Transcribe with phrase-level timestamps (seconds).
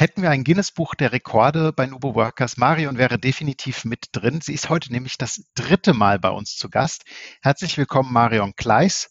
[0.00, 4.40] Hätten wir ein Guinness-Buch der Rekorde bei Nubo Workers, Marion wäre definitiv mit drin.
[4.40, 7.04] Sie ist heute nämlich das dritte Mal bei uns zu Gast.
[7.42, 9.10] Herzlich willkommen, Marion Kleis.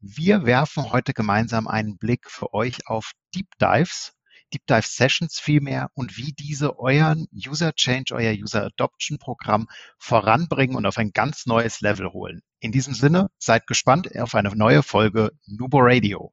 [0.00, 4.14] Wir werfen heute gemeinsam einen Blick für euch auf Deep Dives,
[4.54, 9.68] Deep Dive Sessions vielmehr und wie diese euren User Change, euer User Adoption Programm
[9.98, 12.40] voranbringen und auf ein ganz neues Level holen.
[12.60, 16.32] In diesem Sinne, seid gespannt auf eine neue Folge Nubo Radio.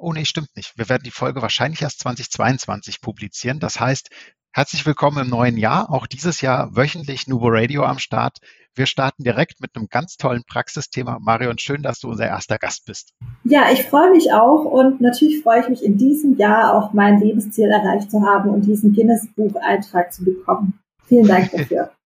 [0.00, 0.78] Oh nee, stimmt nicht.
[0.78, 3.58] Wir werden die Folge wahrscheinlich erst 2022 publizieren.
[3.58, 4.10] Das heißt,
[4.52, 5.90] herzlich willkommen im neuen Jahr.
[5.90, 8.38] Auch dieses Jahr wöchentlich Nubo Radio am Start.
[8.76, 11.18] Wir starten direkt mit einem ganz tollen Praxisthema.
[11.20, 13.12] Marion, schön, dass du unser erster Gast bist.
[13.42, 17.18] Ja, ich freue mich auch und natürlich freue ich mich in diesem Jahr auch mein
[17.18, 20.78] Lebensziel erreicht zu haben und diesen Guinness-Bucheintrag zu bekommen.
[21.08, 21.90] Vielen Dank dafür.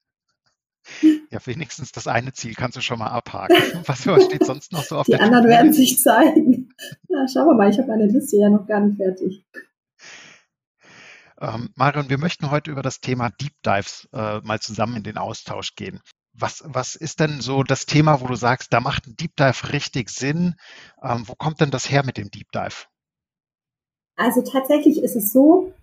[1.31, 3.57] Ja, wenigstens das eine Ziel kannst du schon mal abhaken.
[3.87, 6.75] Was steht sonst noch so auf Die der Die anderen werden sich zeigen.
[7.13, 9.45] Na, schauen wir mal, ich habe meine Liste ja noch gar nicht fertig.
[11.39, 15.19] Ähm, Marion, wir möchten heute über das Thema Deep Dives äh, mal zusammen in den
[15.19, 16.01] Austausch gehen.
[16.33, 19.73] Was, was ist denn so das Thema, wo du sagst, da macht ein Deep Dive
[19.75, 20.55] richtig Sinn?
[21.03, 22.87] Ähm, wo kommt denn das her mit dem Deep Dive?
[24.17, 25.75] Also tatsächlich ist es so,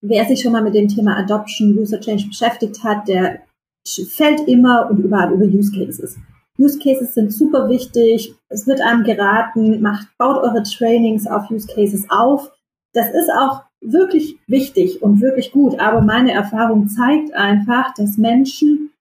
[0.00, 3.46] wer sich schon mal mit dem Thema Adoption, User Change beschäftigt hat, der
[3.86, 6.18] fällt immer und überall über Use Cases.
[6.58, 8.34] Use Cases sind super wichtig.
[8.48, 12.52] Es wird einem geraten, macht, baut eure Trainings auf Use Cases auf.
[12.92, 15.78] Das ist auch wirklich wichtig und wirklich gut.
[15.80, 18.92] Aber meine Erfahrung zeigt einfach, dass Menschen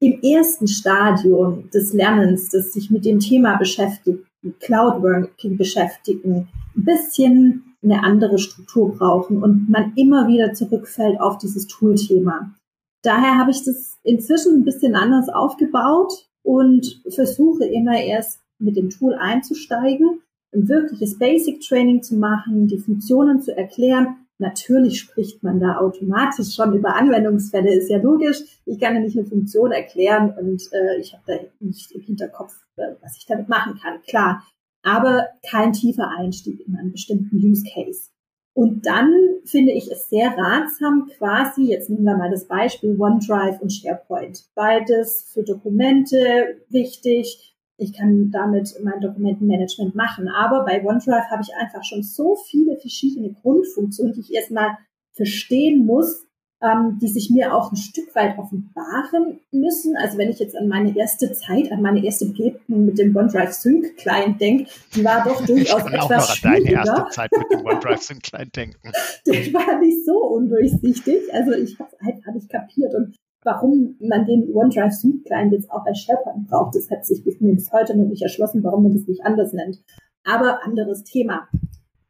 [0.00, 4.24] im ersten Stadium des Lernens, das sich mit dem Thema beschäftigt,
[4.60, 11.66] Cloudworking beschäftigen, ein bisschen eine andere Struktur brauchen und man immer wieder zurückfällt auf dieses
[11.66, 12.54] Tool-Thema.
[13.02, 18.88] Daher habe ich das inzwischen ein bisschen anders aufgebaut und versuche immer erst mit dem
[18.88, 20.22] Tool einzusteigen,
[20.54, 24.16] ein wirkliches Basic Training zu machen, die Funktionen zu erklären.
[24.38, 28.38] Natürlich spricht man da automatisch schon über Anwendungsfälle, ist ja logisch.
[28.64, 32.54] Ich kann ja nicht eine Funktion erklären und äh, ich habe da nicht im Hinterkopf,
[32.76, 34.42] äh, was ich damit machen kann, klar.
[34.82, 38.08] Aber kein tiefer Einstieg in einen bestimmten Use Case.
[38.58, 39.12] Und dann
[39.44, 44.46] finde ich es sehr ratsam, quasi, jetzt nehmen wir mal das Beispiel OneDrive und SharePoint.
[44.56, 47.56] Beides für Dokumente wichtig.
[47.76, 50.26] Ich kann damit mein Dokumentenmanagement machen.
[50.26, 54.76] Aber bei OneDrive habe ich einfach schon so viele verschiedene Grundfunktionen, die ich erstmal
[55.12, 56.26] verstehen muss,
[56.60, 59.96] ähm, die sich mir auch ein Stück weit offenbaren müssen.
[59.96, 63.52] Also wenn ich jetzt an meine erste Zeit, an meine erste Begegnung mit dem OneDrive
[63.52, 66.82] Sync Client denke, die war doch durchaus ich etwas auch schwieriger.
[66.82, 68.92] Deine erste Zeit mit dem OneDrive Sync Client denken.
[69.26, 71.32] die war nicht so undurchsichtig.
[71.32, 73.14] Also ich habe es einfach nicht kapiert und
[73.44, 77.36] warum man den OneDrive Sync Client jetzt auch bei SharePoint braucht, das hat sich bis,
[77.38, 79.78] bis heute noch nicht erschlossen, warum man das nicht anders nennt.
[80.24, 81.48] Aber anderes Thema.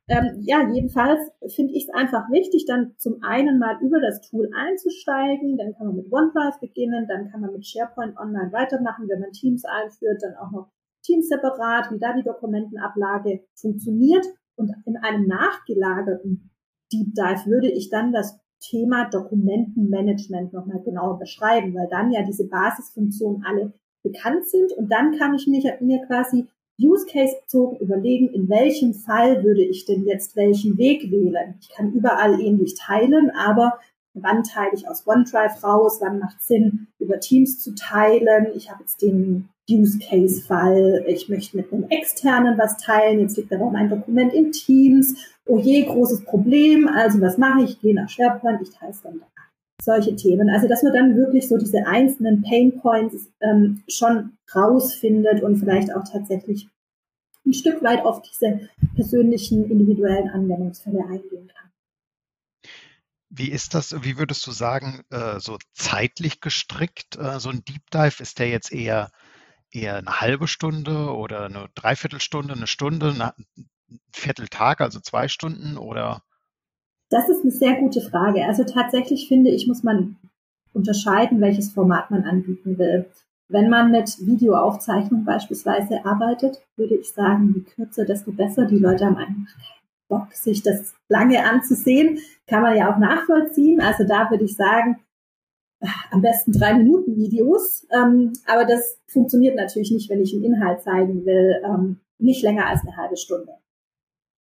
[0.09, 1.21] Ähm, ja, jedenfalls
[1.55, 5.89] finde ich es einfach wichtig, dann zum einen mal über das Tool einzusteigen, dann kann
[5.89, 10.23] man mit OneDrive beginnen, dann kann man mit SharePoint Online weitermachen, wenn man Teams einführt,
[10.23, 10.71] dann auch noch
[11.03, 14.27] Teams separat, wie da die Dokumentenablage funktioniert.
[14.57, 16.51] Und in einem nachgelagerten
[16.93, 22.49] Deep Dive würde ich dann das Thema Dokumentenmanagement nochmal genauer beschreiben, weil dann ja diese
[22.49, 26.49] Basisfunktionen alle bekannt sind und dann kann ich mir, mir quasi
[26.81, 31.55] Use Case bezogen überlegen, in welchem Fall würde ich denn jetzt welchen Weg wählen.
[31.61, 33.79] Ich kann überall ähnlich teilen, aber
[34.15, 38.49] wann teile ich aus OneDrive raus, wann macht Sinn, über Teams zu teilen.
[38.55, 43.37] Ich habe jetzt den Use Case Fall, ich möchte mit einem externen was teilen, jetzt
[43.37, 45.15] liegt aber mein Dokument in Teams.
[45.47, 47.71] Oh je, großes Problem, also was mache ich?
[47.71, 49.27] Ich gehe nach SharePoint, ich teile es dann da.
[49.81, 50.51] Solche Themen.
[50.51, 55.95] Also, dass man dann wirklich so diese einzelnen Pain Points ähm, schon rausfindet und vielleicht
[55.95, 56.69] auch tatsächlich
[57.49, 61.71] ein Stück weit auf diese persönlichen, individuellen Anwendungsfälle eingehen kann.
[63.31, 67.17] Wie ist das, wie würdest du sagen, äh, so zeitlich gestrickt?
[67.17, 69.11] Äh, so ein Deep Dive, ist der jetzt eher,
[69.71, 73.15] eher eine halbe Stunde oder eine Dreiviertelstunde, eine Stunde,
[73.57, 73.67] ein
[74.13, 76.23] Vierteltag, also zwei Stunden oder?
[77.11, 78.45] Das ist eine sehr gute Frage.
[78.47, 80.17] Also tatsächlich finde ich, muss man
[80.73, 83.07] unterscheiden, welches Format man anbieten will.
[83.49, 88.67] Wenn man mit Videoaufzeichnung beispielsweise arbeitet, würde ich sagen, je kürzer, desto besser.
[88.67, 92.19] Die Leute haben einfach keinen Bock, sich das lange anzusehen.
[92.47, 93.81] Kann man ja auch nachvollziehen.
[93.81, 94.99] Also da würde ich sagen,
[96.11, 97.87] am besten drei Minuten Videos.
[97.91, 102.67] Ähm, aber das funktioniert natürlich nicht, wenn ich einen Inhalt zeigen will, ähm, nicht länger
[102.67, 103.53] als eine halbe Stunde.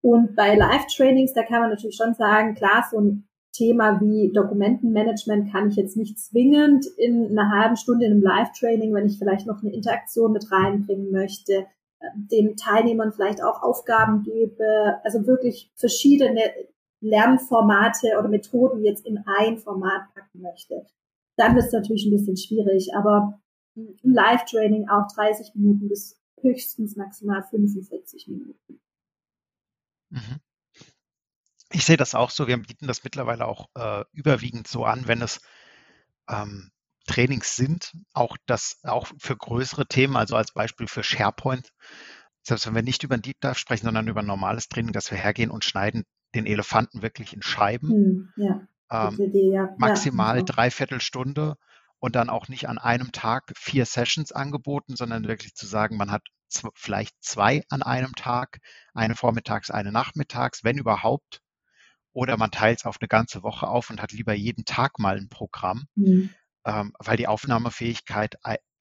[0.02, 3.27] Und bei Live-Trainings, da kann man natürlich schon sagen, klar, so ein
[3.58, 8.94] Thema wie Dokumentenmanagement kann ich jetzt nicht zwingend in einer halben Stunde in einem Live-Training,
[8.94, 11.66] wenn ich vielleicht noch eine Interaktion mit reinbringen möchte,
[12.00, 16.42] äh, den Teilnehmern vielleicht auch Aufgaben gebe, also wirklich verschiedene
[17.02, 20.86] Lernformate oder Methoden jetzt in ein Format packen möchte.
[21.36, 23.40] Dann ist es natürlich ein bisschen schwierig, aber
[23.76, 28.80] ein Live-Training auch 30 Minuten bis höchstens maximal 45 Minuten.
[30.10, 30.40] Mhm.
[31.72, 32.48] Ich sehe das auch so.
[32.48, 35.42] Wir bieten das mittlerweile auch äh, überwiegend so an, wenn es
[36.30, 36.72] ähm,
[37.08, 41.70] Trainings sind, auch das auch für größere Themen, also als Beispiel für SharePoint.
[42.44, 45.12] Selbst wenn wir nicht über ein Deep Dive sprechen, sondern über ein normales Training, dass
[45.12, 46.04] wir hergehen und schneiden
[46.36, 47.90] den Elefanten wirklich in Scheiben.
[47.90, 49.70] Hm, ja, ähm, Idee, ja.
[49.78, 51.56] Maximal ja, dreiviertel Stunde
[52.00, 56.12] und dann auch nicht an einem Tag vier Sessions angeboten, sondern wirklich zu sagen, man
[56.12, 56.24] hat
[56.76, 58.60] vielleicht zwei an einem Tag,
[58.94, 61.42] eine vormittags, eine nachmittags, wenn überhaupt.
[62.14, 65.18] Oder man teilt es auf eine ganze Woche auf und hat lieber jeden Tag mal
[65.18, 66.30] ein Programm, mhm.
[66.66, 68.36] ähm, weil die Aufnahmefähigkeit,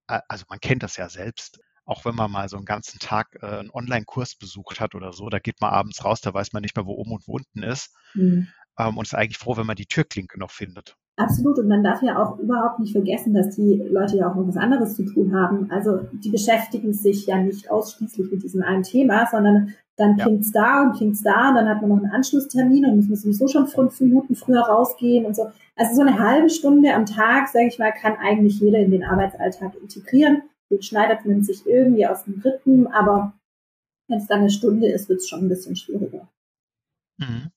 [0.06, 3.46] also man kennt das ja selbst, auch wenn man mal so einen ganzen Tag äh,
[3.46, 6.76] einen Online-Kurs besucht hat oder so, da geht man abends raus, da weiß man nicht
[6.76, 7.94] mehr, wo oben und wo unten ist.
[8.14, 8.48] Mhm.
[8.78, 10.96] Ähm, und ist eigentlich froh, wenn man die Türklinke noch findet.
[11.16, 11.58] Absolut.
[11.58, 14.56] Und man darf ja auch überhaupt nicht vergessen, dass die Leute ja auch noch was
[14.56, 15.70] anderes zu tun haben.
[15.70, 20.24] Also die beschäftigen sich ja nicht ausschließlich mit diesem einen Thema, sondern dann ja.
[20.24, 23.16] klingt's da und klingt's da und dann hat man noch einen Anschlusstermin und muss man
[23.16, 25.50] sowieso schon fünf Minuten früher rausgehen und so.
[25.74, 29.04] Also so eine halbe Stunde am Tag, sage ich mal, kann eigentlich jeder in den
[29.04, 30.42] Arbeitsalltag integrieren.
[30.70, 33.32] Den schneidet man sich irgendwie aus dem Rhythm, aber
[34.08, 36.28] wenn es dann eine Stunde ist, wird's schon ein bisschen schwieriger.
[37.18, 37.50] Mhm.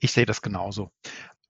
[0.00, 0.90] Ich sehe das genauso.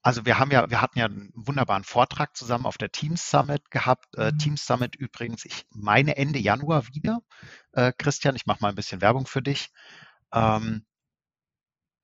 [0.07, 3.73] Also wir haben ja, wir hatten ja einen wunderbaren Vortrag zusammen auf der Teams Summit
[3.73, 4.17] gehabt.
[4.17, 4.39] Äh, mhm.
[4.39, 7.23] Teams Summit übrigens, ich meine Ende Januar wieder.
[7.73, 9.71] Äh, Christian, ich mache mal ein bisschen Werbung für dich.
[10.33, 10.87] Ähm,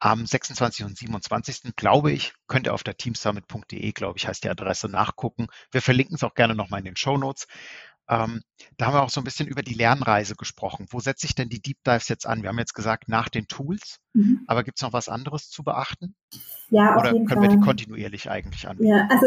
[0.01, 0.85] am 26.
[0.85, 1.77] und 27.
[1.77, 5.47] glaube ich, könnt ihr auf der teamsummit.de, glaube ich, heißt die Adresse nachgucken.
[5.71, 7.47] Wir verlinken es auch gerne nochmal in den Show Notes.
[8.13, 8.43] Ähm,
[8.77, 10.87] da haben wir auch so ein bisschen über die Lernreise gesprochen.
[10.91, 12.43] Wo setze ich denn die Deep Dives jetzt an?
[12.43, 14.43] Wir haben jetzt gesagt, nach den Tools, mhm.
[14.47, 16.15] aber gibt es noch was anderes zu beachten?
[16.69, 17.43] Ja, Oder können Fall.
[17.43, 18.91] wir die kontinuierlich eigentlich anbieten?
[18.91, 19.27] Ja, also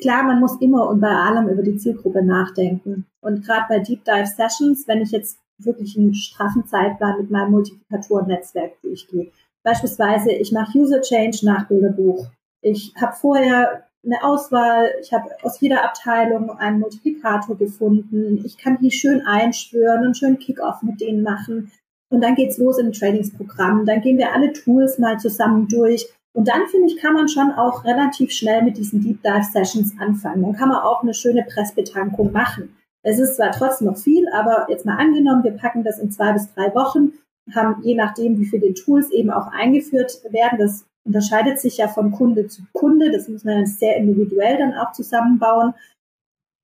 [0.00, 3.06] klar, man muss immer und bei allem über die Zielgruppe nachdenken.
[3.20, 7.50] Und gerade bei Deep Dive Sessions, wenn ich jetzt wirklich einen straffen Zeitplan mit meinem
[7.50, 9.30] Multiplikatoren-Netzwerk durchgehe.
[9.62, 12.26] Beispielsweise, ich mache User Change nach Bilderbuch.
[12.62, 14.90] Ich habe vorher eine Auswahl.
[15.00, 18.42] Ich habe aus jeder Abteilung einen Multiplikator gefunden.
[18.44, 21.70] Ich kann die schön einschwören und schön Kickoff mit denen machen.
[22.10, 23.86] Und dann geht's los in ein Trainingsprogramm.
[23.86, 26.06] Dann gehen wir alle Tools mal zusammen durch.
[26.34, 29.94] Und dann, finde ich, kann man schon auch relativ schnell mit diesen Deep Dive Sessions
[29.98, 30.42] anfangen.
[30.42, 32.76] Dann kann man auch eine schöne Pressbetankung machen.
[33.02, 36.32] Es ist zwar trotzdem noch viel, aber jetzt mal angenommen, wir packen das in zwei
[36.32, 37.12] bis drei Wochen,
[37.52, 42.12] haben je nachdem, wie viele Tools eben auch eingeführt werden, das unterscheidet sich ja von
[42.12, 43.10] Kunde zu Kunde.
[43.10, 45.74] Das muss man sehr individuell dann auch zusammenbauen.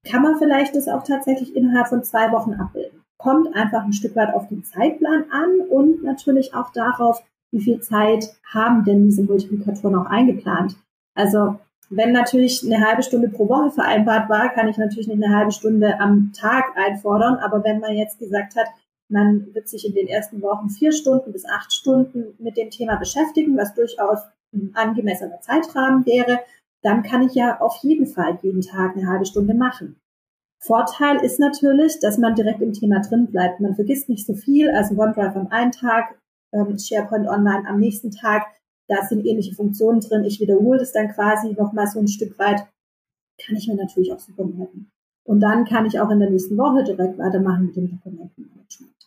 [0.07, 3.03] Kann man vielleicht das auch tatsächlich innerhalb von zwei Wochen abbilden?
[3.19, 7.81] Kommt einfach ein Stück weit auf den Zeitplan an und natürlich auch darauf, wie viel
[7.81, 10.77] Zeit haben denn diese Multiplikatoren auch eingeplant.
[11.15, 11.59] Also
[11.91, 15.53] wenn natürlich eine halbe Stunde pro Woche vereinbart war, kann ich natürlich nicht eine halbe
[15.53, 17.37] Stunde am Tag einfordern.
[17.37, 18.67] Aber wenn man jetzt gesagt hat,
[19.09, 22.97] man wird sich in den ersten Wochen vier Stunden bis acht Stunden mit dem Thema
[22.97, 24.19] beschäftigen, was durchaus
[24.75, 26.41] angemessener Zeitrahmen wäre.
[26.83, 30.01] Dann kann ich ja auf jeden Fall jeden Tag eine halbe Stunde machen.
[30.61, 33.61] Vorteil ist natürlich, dass man direkt im Thema drin bleibt.
[33.61, 34.71] Man vergisst nicht so viel.
[34.71, 36.19] Also OneDrive am einen Tag,
[36.53, 38.47] ähm, SharePoint Online am nächsten Tag.
[38.89, 40.25] Da sind ähnliche Funktionen drin.
[40.25, 42.67] Ich wiederhole das dann quasi nochmal so ein Stück weit.
[43.45, 44.91] Kann ich mir natürlich auch super merken.
[45.25, 48.98] Und dann kann ich auch in der nächsten Woche direkt weitermachen mit dem Dokumentenmanagement.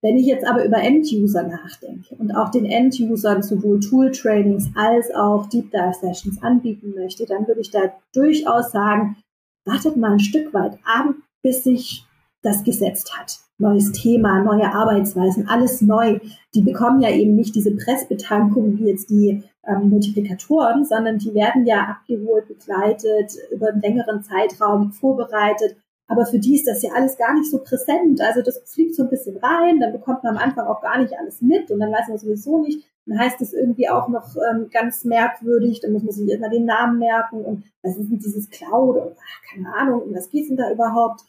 [0.00, 5.46] Wenn ich jetzt aber über End-User nachdenke und auch den End-Usern sowohl Tool-Trainings als auch
[5.48, 9.16] Deep-Dive-Sessions anbieten möchte, dann würde ich da durchaus sagen,
[9.64, 12.06] wartet mal ein Stück weit ab, bis sich
[12.42, 13.38] das gesetzt hat.
[13.58, 16.20] Neues Thema, neue Arbeitsweisen, alles neu.
[16.54, 21.66] Die bekommen ja eben nicht diese Pressbetankung wie jetzt die ähm, Multiplikatoren, sondern die werden
[21.66, 25.76] ja abgeholt, begleitet, über einen längeren Zeitraum vorbereitet.
[26.08, 28.20] Aber für die ist das ja alles gar nicht so präsent.
[28.22, 31.12] Also das fliegt so ein bisschen rein, dann bekommt man am Anfang auch gar nicht
[31.18, 32.88] alles mit und dann weiß man sowieso nicht.
[33.06, 36.64] Dann heißt es irgendwie auch noch ähm, ganz merkwürdig, dann muss man sich erstmal den
[36.64, 40.48] Namen merken und was ist denn dieses Cloud und ach, keine Ahnung, und was geht's
[40.48, 41.22] denn da überhaupt?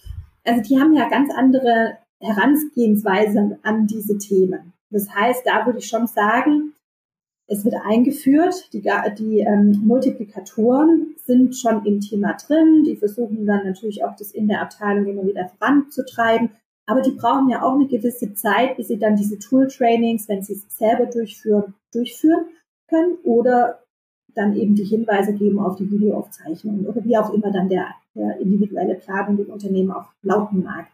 [0.45, 4.74] Also die haben ja ganz andere Herangehensweisen an diese Themen.
[4.89, 6.74] Das heißt, da würde ich schon sagen,
[7.50, 8.82] es wird eingeführt, die,
[9.18, 14.48] die ähm, Multiplikatoren sind schon im Thema drin, die versuchen dann natürlich auch das in
[14.48, 16.51] der Abteilung immer wieder voranzutreiben,
[16.86, 20.53] aber die brauchen ja auch eine gewisse Zeit, bis sie dann diese Tool-Trainings, wenn sie
[20.53, 22.46] es selber durchführen, durchführen
[22.88, 23.84] können oder
[24.36, 28.39] dann eben die Hinweise geben auf die Videoaufzeichnungen oder wie auch immer dann der, der
[28.39, 30.88] individuelle Plan in dem Unternehmen auch lauten mag.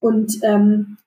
[0.00, 0.98] Und ähm,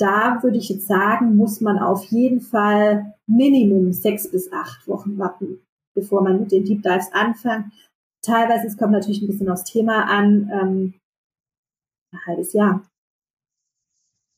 [0.00, 5.18] da würde ich jetzt sagen, muss man auf jeden Fall Minimum sechs bis acht Wochen
[5.18, 5.60] warten,
[5.94, 7.72] bevor man mit den Deep Dives anfängt.
[8.22, 10.94] Teilweise, es kommt natürlich ein bisschen aufs Thema an, ähm,
[12.12, 12.82] ein halbes Jahr.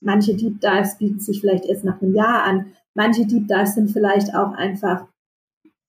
[0.03, 2.73] Manche Deep Dives bieten sich vielleicht erst nach einem Jahr an.
[2.95, 5.07] Manche Deep Dives sind vielleicht auch einfach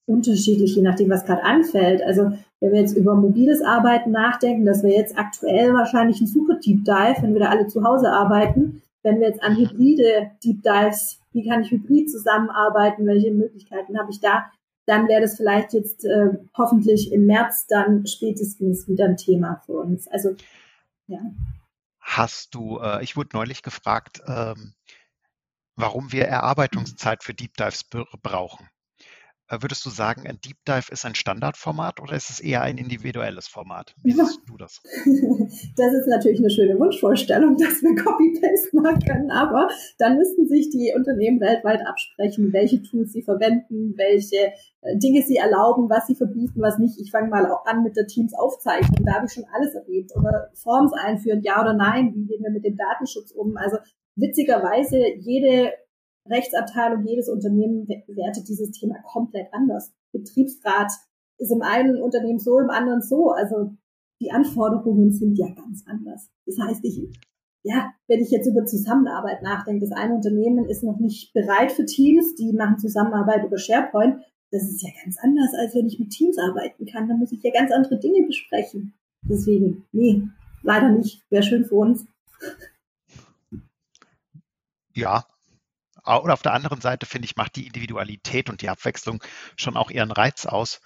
[0.08, 2.02] unterschiedlich, je nachdem, was gerade anfällt.
[2.04, 6.56] Also wenn wir jetzt über mobiles Arbeiten nachdenken, das wäre jetzt aktuell wahrscheinlich ein super
[6.56, 8.83] Deep Dive, wenn wir da alle zu Hause arbeiten.
[9.04, 14.12] Wenn wir jetzt an hybride Deep Dives, wie kann ich hybrid zusammenarbeiten, welche Möglichkeiten habe
[14.12, 14.50] ich da,
[14.86, 19.74] dann wäre das vielleicht jetzt äh, hoffentlich im März dann spätestens wieder ein Thema für
[19.74, 20.08] uns.
[20.08, 20.36] Also
[21.08, 21.20] ja.
[22.00, 24.74] Hast du, äh, ich wurde neulich gefragt, ähm,
[25.76, 27.86] warum wir Erarbeitungszeit für Deep Dives
[28.22, 28.70] brauchen.
[29.50, 32.78] Äh, würdest du sagen, ein Deep Dive ist ein Standardformat oder ist es eher ein
[32.78, 33.94] individuelles Format?
[34.04, 34.82] Wie siehst du das?
[35.76, 40.70] Das ist natürlich eine schöne Wunschvorstellung, dass wir Copy-Paste machen können, aber dann müssten sich
[40.70, 46.16] die Unternehmen weltweit absprechen, welche Tools sie verwenden, welche äh, Dinge sie erlauben, was sie
[46.16, 47.00] verbieten, was nicht.
[47.00, 49.06] Ich fange mal auch an mit der Teams-Aufzeichnung.
[49.06, 50.12] Da habe ich schon alles erlebt.
[50.16, 53.58] Oder Forms einführen, ja oder nein, wie gehen wir mit dem Datenschutz um?
[53.58, 53.78] Also
[54.16, 55.74] witzigerweise, jede
[56.30, 59.92] Rechtsabteilung, jedes Unternehmen wertet dieses Thema komplett anders.
[60.12, 60.92] Betriebsrat
[61.38, 63.32] ist im einen Unternehmen so, im anderen so.
[63.32, 63.74] Also
[64.22, 66.30] die Anforderungen sind ja ganz anders.
[66.46, 67.10] Das heißt, ich,
[67.64, 71.86] ja, wenn ich jetzt über Zusammenarbeit nachdenke, das eine Unternehmen ist noch nicht bereit für
[71.86, 74.22] Teams, die machen Zusammenarbeit über SharePoint.
[74.52, 77.10] Das ist ja ganz anders, als wenn ich mit Teams arbeiten kann.
[77.10, 78.94] Da muss ich ja ganz andere Dinge besprechen.
[79.24, 80.22] Deswegen, nee,
[80.62, 81.24] leider nicht.
[81.30, 82.06] Wäre schön für uns.
[84.94, 85.26] Ja,
[86.06, 89.24] oder auf der anderen Seite, finde ich, macht die Individualität und die Abwechslung
[89.56, 90.82] schon auch ihren Reiz aus.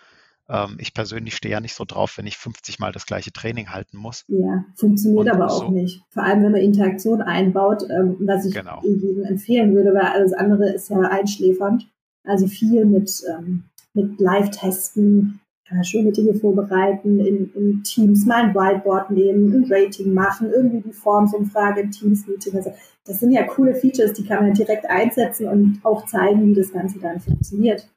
[0.50, 3.70] Ähm, ich persönlich stehe ja nicht so drauf, wenn ich 50 Mal das gleiche Training
[3.70, 4.24] halten muss.
[4.28, 5.72] Ja, funktioniert und aber auch so.
[5.72, 6.02] nicht.
[6.10, 8.82] Vor allem, wenn man Interaktion einbaut, ähm, was ich genau.
[8.84, 11.88] jedem empfehlen würde, weil alles andere ist ja einschläfernd.
[12.24, 15.40] Also viel mit, ähm, mit Live-Testen,
[15.76, 20.82] man schöne Dinge vorbereiten, in, in Teams mal ein Whiteboard nehmen, ein Rating machen, irgendwie
[20.82, 22.56] die Formsumfrage im Teams-Meeting.
[22.56, 22.72] Also
[23.06, 26.72] das sind ja coole Features, die kann man direkt einsetzen und auch zeigen, wie das
[26.72, 27.90] Ganze dann funktioniert.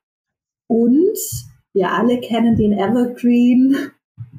[0.68, 1.18] Und
[1.72, 3.76] wir alle kennen den Evergreen.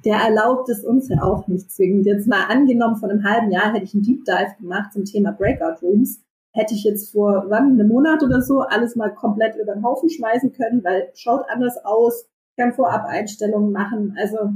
[0.03, 2.05] Der erlaubt es uns ja auch nicht zwingend.
[2.05, 5.31] Jetzt mal angenommen, vor einem halben Jahr hätte ich einen Deep Dive gemacht zum Thema
[5.31, 6.21] Breakout Rooms.
[6.53, 10.09] Hätte ich jetzt vor, wann, einem Monat oder so, alles mal komplett über den Haufen
[10.09, 12.25] schmeißen können, weil schaut anders aus,
[12.57, 14.15] kann vorab Einstellungen machen.
[14.17, 14.53] Also,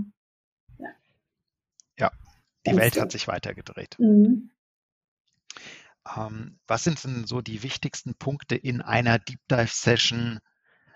[0.77, 0.89] ja.
[1.97, 2.11] Ja,
[2.65, 3.97] die Welt hat sich weitergedreht.
[3.99, 4.51] Mhm.
[6.15, 10.39] Ähm, was sind denn so die wichtigsten Punkte in einer Deep Dive Session?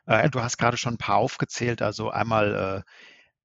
[0.06, 2.86] Äh, du hast gerade schon ein paar aufgezählt, also einmal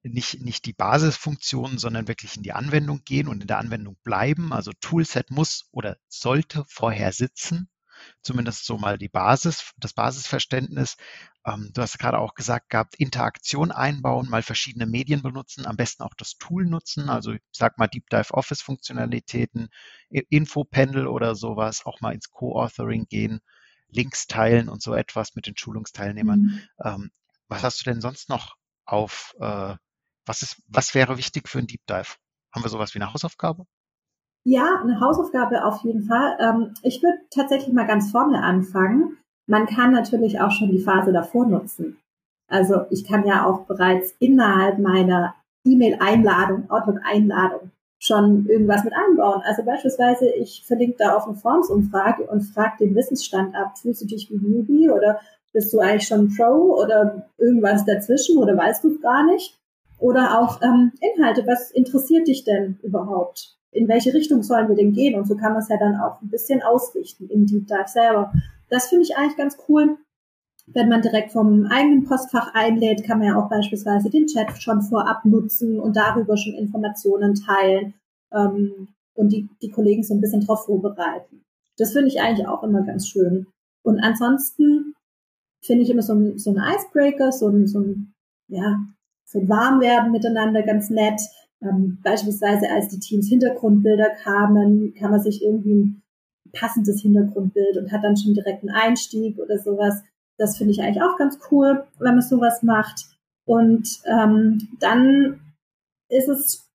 [0.03, 3.97] äh, nicht, nicht die Basisfunktionen, sondern wirklich in die Anwendung gehen und in der Anwendung
[4.05, 4.53] bleiben.
[4.53, 7.71] Also Toolset muss oder sollte vorher sitzen
[8.23, 10.97] zumindest so mal die Basis, das Basisverständnis.
[11.45, 16.03] Ähm, du hast gerade auch gesagt gehabt, Interaktion einbauen, mal verschiedene Medien benutzen, am besten
[16.03, 19.69] auch das Tool nutzen, also ich sag mal Deep Dive Office Funktionalitäten,
[20.09, 23.41] Infopanel oder sowas, auch mal ins Co-Authoring gehen,
[23.89, 26.41] Links teilen und so etwas mit den Schulungsteilnehmern.
[26.41, 26.61] Mhm.
[26.85, 27.11] Ähm,
[27.49, 29.77] was hast du denn sonst noch auf, äh,
[30.27, 32.17] was ist, was wäre wichtig für ein Deep Dive?
[32.53, 33.67] Haben wir sowas wie eine Hausaufgabe?
[34.45, 36.37] Ja, eine Hausaufgabe auf jeden Fall.
[36.39, 39.17] Ähm, ich würde tatsächlich mal ganz vorne anfangen.
[39.47, 41.99] Man kann natürlich auch schon die Phase davor nutzen.
[42.49, 45.35] Also ich kann ja auch bereits innerhalb meiner
[45.65, 49.41] E-Mail-Einladung, Outlook-Einladung schon irgendwas mit einbauen.
[49.45, 53.79] Also beispielsweise, ich verlinke da auf eine Formsumfrage und frage den Wissensstand ab.
[53.79, 55.21] Fühlst du dich wie Newbie oder
[55.55, 59.59] bist du eigentlich schon Pro oder irgendwas dazwischen oder weißt du gar nicht?
[59.99, 63.57] Oder auch ähm, Inhalte, was interessiert dich denn überhaupt?
[63.75, 65.15] In welche Richtung sollen wir denn gehen?
[65.15, 68.33] Und so kann man es ja dann auch ein bisschen ausrichten im Deep Dive selber.
[68.71, 69.99] Das finde ich eigentlich ganz cool.
[70.67, 74.81] Wenn man direkt vom eigenen Postfach einlädt, kann man ja auch beispielsweise den Chat schon
[74.81, 77.95] vorab nutzen und darüber schon Informationen teilen
[78.33, 81.43] ähm, und die, die Kollegen so ein bisschen drauf vorbereiten.
[81.77, 83.47] Das finde ich eigentlich auch immer ganz schön.
[83.83, 84.95] Und ansonsten
[85.61, 88.15] finde ich immer so ein, so ein Icebreaker, so ein, so ein,
[88.49, 88.79] ja,
[89.25, 91.21] so ein Warmwerden miteinander ganz nett.
[91.63, 96.03] Ähm, beispielsweise als die Teams Hintergrundbilder kamen, kann man sich irgendwie ein
[96.53, 100.03] passendes Hintergrundbild und hat dann schon direkt einen Einstieg oder sowas.
[100.39, 103.07] Das finde ich eigentlich auch ganz cool, wenn man sowas macht.
[103.47, 105.41] Und ähm, dann
[106.09, 106.71] ist es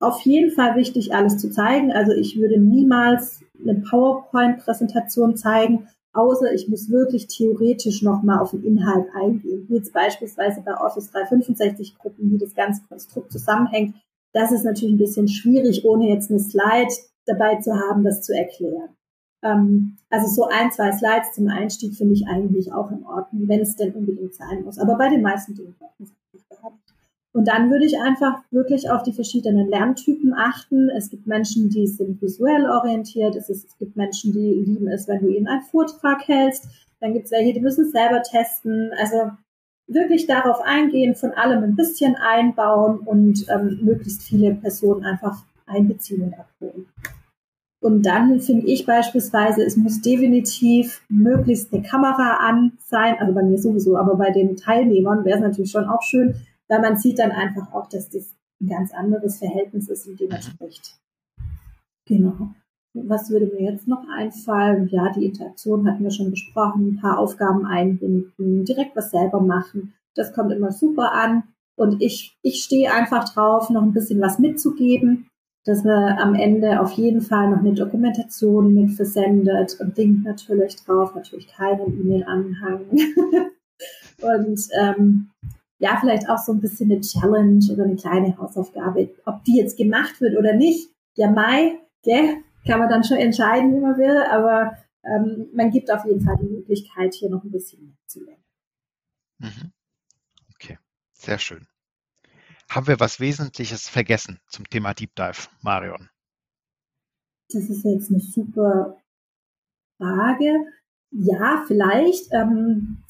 [0.00, 1.92] auf jeden Fall wichtig, alles zu zeigen.
[1.92, 8.64] Also ich würde niemals eine PowerPoint-Präsentation zeigen, außer ich muss wirklich theoretisch nochmal auf den
[8.64, 9.66] Inhalt eingehen.
[9.68, 13.96] Wie jetzt beispielsweise bei Office 365 Gruppen, wie das ganze Konstrukt zusammenhängt.
[14.34, 16.92] Das ist natürlich ein bisschen schwierig, ohne jetzt eine Slide
[17.24, 18.90] dabei zu haben, das zu erklären.
[19.42, 23.60] Ähm, also so ein, zwei Slides zum Einstieg finde ich eigentlich auch in Ordnung, wenn
[23.60, 24.78] es denn unbedingt sein muss.
[24.78, 26.76] Aber bei den meisten Dingen brauchen es gehabt.
[27.32, 30.88] Und dann würde ich einfach wirklich auf die verschiedenen Lerntypen achten.
[30.90, 33.36] Es gibt Menschen, die sind visuell orientiert.
[33.36, 36.66] Es, ist, es gibt Menschen, die lieben es, wenn du ihnen einen Vortrag hältst.
[37.00, 38.90] Dann gibt es welche, die müssen es selber testen.
[38.98, 39.32] Also
[39.86, 46.22] wirklich darauf eingehen, von allem ein bisschen einbauen und ähm, möglichst viele Personen einfach einbeziehen
[46.22, 46.86] und abholen.
[47.80, 53.42] Und dann finde ich beispielsweise, es muss definitiv möglichst eine Kamera an sein, also bei
[53.42, 56.34] mir sowieso, aber bei den Teilnehmern wäre es natürlich schon auch schön,
[56.68, 60.30] weil man sieht dann einfach auch, dass das ein ganz anderes Verhältnis ist, in dem
[60.30, 60.98] man spricht.
[62.06, 62.54] Genau.
[62.94, 64.88] Was würde mir jetzt noch einfallen?
[64.88, 69.94] Ja, die Interaktion hatten wir schon besprochen, ein paar Aufgaben einbinden, direkt was selber machen.
[70.14, 71.42] Das kommt immer super an.
[71.76, 75.26] Und ich, ich stehe einfach drauf, noch ein bisschen was mitzugeben,
[75.64, 80.76] dass man am Ende auf jeden Fall noch eine Dokumentation mit versendet und denkt natürlich
[80.76, 82.82] drauf, natürlich keinen E-Mail-Anhang.
[84.22, 85.30] und ähm,
[85.80, 89.10] ja, vielleicht auch so ein bisschen eine Challenge oder eine kleine Hausaufgabe.
[89.24, 93.74] Ob die jetzt gemacht wird oder nicht, ja, Mai, gell, kann man dann schon entscheiden,
[93.74, 97.50] wie man will, aber ähm, man gibt auf jeden Fall die Möglichkeit, hier noch ein
[97.50, 98.44] bisschen mehr zu lernen.
[99.38, 99.72] Mhm.
[100.54, 100.78] Okay,
[101.12, 101.66] sehr schön.
[102.70, 106.08] Haben wir was Wesentliches vergessen zum Thema Deep Dive, Marion?
[107.50, 108.96] Das ist jetzt eine super
[109.98, 110.52] Frage.
[111.10, 112.32] Ja, vielleicht.
[112.32, 113.04] Ähm,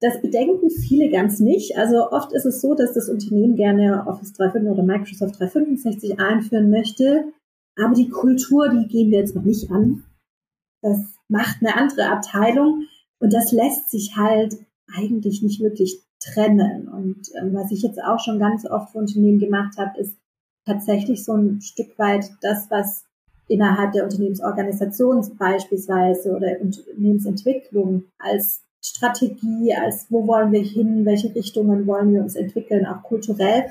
[0.00, 1.78] das bedenken viele ganz nicht.
[1.78, 6.70] Also oft ist es so, dass das Unternehmen gerne Office 365 oder Microsoft 365 einführen
[6.70, 7.32] möchte.
[7.76, 10.04] Aber die Kultur, die gehen wir jetzt noch nicht an.
[10.82, 10.98] Das
[11.28, 12.84] macht eine andere Abteilung.
[13.18, 14.56] Und das lässt sich halt
[14.94, 16.88] eigentlich nicht wirklich trennen.
[16.88, 20.16] Und ähm, was ich jetzt auch schon ganz oft für Unternehmen gemacht habe, ist
[20.64, 23.04] tatsächlich so ein Stück weit das, was
[23.48, 31.86] innerhalb der Unternehmensorganisation beispielsweise oder Unternehmensentwicklung als Strategie, als wo wollen wir hin, welche Richtungen
[31.86, 33.66] wollen wir uns entwickeln, auch kulturell,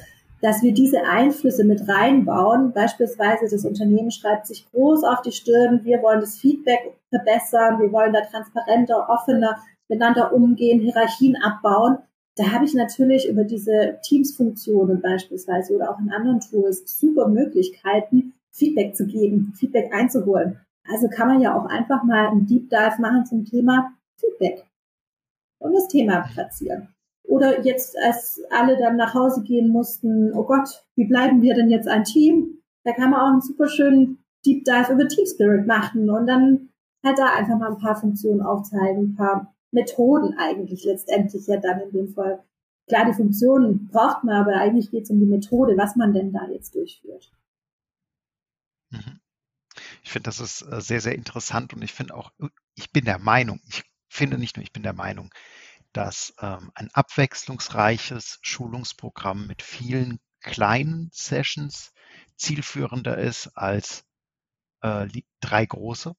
[0.45, 2.71] dass wir diese Einflüsse mit reinbauen.
[2.71, 7.91] Beispielsweise das Unternehmen schreibt sich groß auf die Stirn, wir wollen das Feedback verbessern, wir
[7.91, 9.57] wollen da transparenter, offener
[9.89, 11.97] miteinander umgehen, Hierarchien abbauen.
[12.35, 18.33] Da habe ich natürlich über diese Teams-Funktionen beispielsweise oder auch in anderen Tools super Möglichkeiten,
[18.51, 20.59] Feedback zu geben, Feedback einzuholen.
[20.87, 24.63] Also kann man ja auch einfach mal einen Deep Dive machen zum Thema Feedback
[25.57, 26.94] und das Thema platzieren.
[27.27, 31.69] Oder jetzt, als alle dann nach Hause gehen mussten, oh Gott, wie bleiben wir denn
[31.69, 32.61] jetzt ein Team?
[32.83, 36.69] Da kann man auch einen super schönen Deep Dive über Team Spirit machen und dann
[37.03, 41.81] halt da einfach mal ein paar Funktionen aufzeigen, ein paar Methoden eigentlich letztendlich ja dann
[41.81, 42.43] in dem Fall.
[42.87, 46.31] Klar, die Funktionen braucht man, aber eigentlich geht es um die Methode, was man denn
[46.31, 47.31] da jetzt durchführt.
[48.91, 49.19] Mhm.
[50.03, 52.31] Ich finde, das ist äh, sehr, sehr interessant und ich finde auch,
[52.75, 55.33] ich bin der Meinung, ich finde nicht nur, ich bin der Meinung,
[55.95, 61.93] dass ähm, ein abwechslungsreiches Schulungsprogramm mit vielen kleinen Sessions
[62.35, 64.03] zielführender ist als
[64.81, 65.07] äh,
[65.39, 66.13] drei große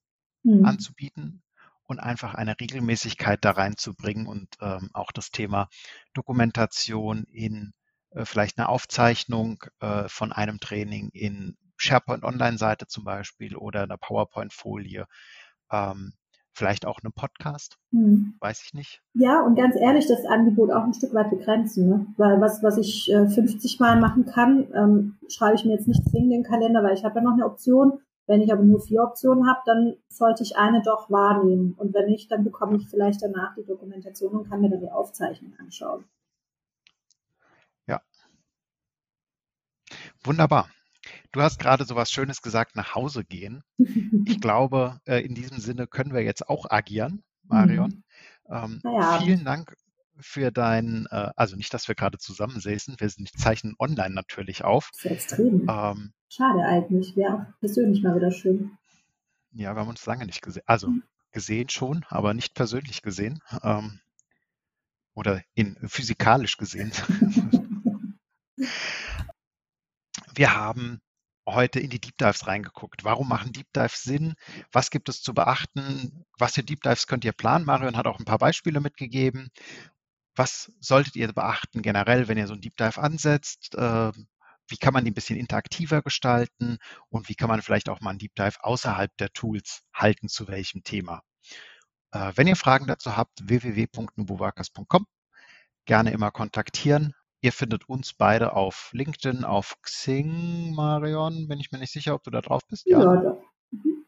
[0.45, 0.65] mhm.
[0.65, 1.43] anzubieten
[1.85, 5.69] und einfach eine Regelmäßigkeit da reinzubringen und ähm, auch das Thema
[6.15, 7.75] Dokumentation in
[8.12, 13.99] äh, vielleicht eine Aufzeichnung äh, von einem Training in SharePoint Online-Seite zum Beispiel oder einer
[13.99, 15.07] PowerPoint-Folie
[15.71, 16.15] ähm,
[16.57, 18.35] Vielleicht auch einen Podcast, hm.
[18.40, 19.03] weiß ich nicht.
[19.12, 21.87] Ja, und ganz ehrlich, das Angebot auch ein Stück weit begrenzen.
[21.87, 22.07] Ne?
[22.16, 26.03] Weil was, was ich äh, 50 Mal machen kann, ähm, schreibe ich mir jetzt nicht
[26.09, 28.01] zwingend in den Kalender, weil ich habe ja noch eine Option.
[28.27, 31.75] Wenn ich aber nur vier Optionen habe, dann sollte ich eine doch wahrnehmen.
[31.77, 34.90] Und wenn nicht, dann bekomme ich vielleicht danach die Dokumentation und kann mir dann die
[34.90, 36.05] Aufzeichnung anschauen.
[37.87, 38.01] Ja.
[40.25, 40.71] Wunderbar.
[41.37, 43.62] Du hast gerade so was Schönes gesagt, nach Hause gehen.
[44.25, 48.03] Ich glaube, äh, in diesem Sinne können wir jetzt auch agieren, Marion.
[48.49, 48.55] Mhm.
[48.55, 49.18] Ähm, ja.
[49.18, 49.77] Vielen Dank
[50.18, 54.88] für dein, äh, also nicht, dass wir gerade zusammensäßen, wir sind, zeichnen online natürlich auf.
[54.94, 55.66] Das ist extrem.
[55.68, 58.70] Ähm, Schade eigentlich, wäre auch persönlich mal wieder schön.
[59.53, 60.62] Ja, wir haben uns lange nicht gesehen.
[60.64, 61.03] Also mhm.
[61.33, 63.40] gesehen schon, aber nicht persönlich gesehen.
[63.62, 64.01] Ähm,
[65.12, 66.92] oder in physikalisch gesehen.
[70.35, 71.03] wir haben
[71.47, 73.05] heute in die Deep Dives reingeguckt.
[73.05, 74.35] Warum machen Deep Dives Sinn?
[74.73, 76.25] Was gibt es zu beachten?
[76.39, 77.65] Was für Deep Dives könnt ihr planen?
[77.65, 79.51] Marion hat auch ein paar Beispiele mitgegeben.
[80.35, 83.75] Was solltet ihr beachten generell, wenn ihr so ein Deep Dive ansetzt?
[83.75, 84.13] Äh,
[84.69, 86.79] wie kann man die ein bisschen interaktiver gestalten?
[87.09, 90.49] Und wie kann man vielleicht auch mal ein Deep Dive außerhalb der Tools halten, zu
[90.49, 91.23] welchem Thema?
[92.13, 95.07] Äh, wenn ihr Fragen dazu habt, www.nubovakas.com.
[95.87, 97.15] Gerne immer kontaktieren.
[97.47, 101.47] Ihr findet uns beide auf LinkedIn, auf Xing, Marion.
[101.47, 102.87] Bin ich mir nicht sicher, ob du da drauf bist.
[102.87, 103.23] Ja, ja.
[103.23, 103.37] ja.
[103.71, 104.05] Mhm.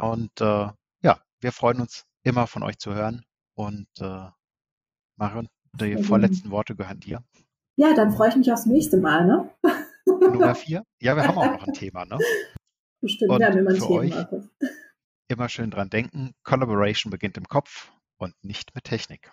[0.00, 0.68] Und äh,
[1.02, 3.24] ja, wir freuen uns immer von euch zu hören.
[3.54, 4.28] Und äh,
[5.16, 6.04] Marion, die mhm.
[6.04, 7.24] vorletzten Worte gehören dir.
[7.74, 9.50] Ja, dann freue ich mich aufs nächste Mal, ne?
[10.06, 10.84] Nummer vier.
[11.00, 12.18] Ja, wir haben auch noch ein Thema, ne?
[13.00, 13.98] Bestimmt, Und wir haben immer ein Thema.
[13.98, 14.68] Euch
[15.26, 19.32] immer schön dran denken, Collaboration beginnt im Kopf und nicht mit Technik.